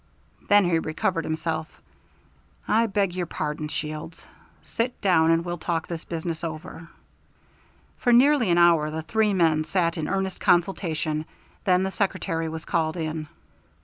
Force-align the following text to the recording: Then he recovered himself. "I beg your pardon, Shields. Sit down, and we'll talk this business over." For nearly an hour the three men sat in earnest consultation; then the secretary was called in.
Then 0.47 0.65
he 0.67 0.79
recovered 0.79 1.25
himself. 1.25 1.79
"I 2.67 2.87
beg 2.87 3.13
your 3.13 3.27
pardon, 3.27 3.67
Shields. 3.67 4.27
Sit 4.63 4.99
down, 4.99 5.29
and 5.29 5.45
we'll 5.45 5.59
talk 5.59 5.85
this 5.87 6.05
business 6.05 6.43
over." 6.43 6.87
For 7.99 8.11
nearly 8.11 8.49
an 8.49 8.57
hour 8.57 8.89
the 8.89 9.03
three 9.03 9.31
men 9.35 9.63
sat 9.63 9.99
in 9.99 10.09
earnest 10.09 10.39
consultation; 10.39 11.25
then 11.65 11.83
the 11.83 11.91
secretary 11.91 12.49
was 12.49 12.65
called 12.65 12.97
in. 12.97 13.27